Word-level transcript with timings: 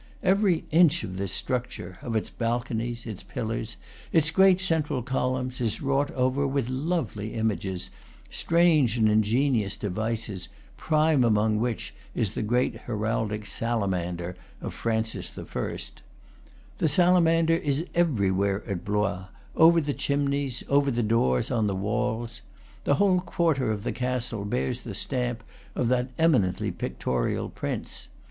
Every 0.23 0.65
inch 0.71 1.03
of 1.03 1.17
this 1.17 1.31
structure, 1.31 1.99
of 2.01 2.15
its 2.15 2.31
balconies, 2.31 3.05
its 3.05 3.21
pillars, 3.21 3.77
its 4.11 4.31
great 4.31 4.59
central 4.59 5.03
columns, 5.03 5.61
is 5.61 5.79
wrought 5.79 6.09
over 6.15 6.47
with 6.47 6.69
lovely 6.71 7.35
images, 7.35 7.91
strange 8.31 8.97
and 8.97 9.07
ingenious 9.07 9.77
devices, 9.77 10.49
prime 10.75 11.23
among 11.23 11.59
which 11.59 11.93
is 12.15 12.33
the 12.33 12.41
great 12.41 12.77
heraldic 12.87 13.45
sala 13.45 13.87
mander 13.87 14.35
of 14.59 14.73
Francis 14.73 15.37
I. 15.37 15.77
The 16.79 16.87
salamander 16.87 17.57
is 17.57 17.85
everywhere 17.93 18.63
at 18.67 18.83
Blois, 18.83 19.25
over 19.55 19.79
the 19.79 19.93
chimneys, 19.93 20.63
over 20.67 20.89
the 20.89 21.03
doors, 21.03 21.51
on 21.51 21.67
the 21.67 21.75
walls. 21.75 22.41
This 22.85 22.97
whole 22.97 23.19
quarter, 23.19 23.69
of 23.69 23.83
the 23.83 23.91
castle 23.93 24.45
bears 24.45 24.81
the 24.81 24.95
stamp 24.95 25.43
of 25.75 25.89
that 25.89 26.09
eminently 26.17 26.71
pictorial 26.71 27.49
prince. 27.49 28.07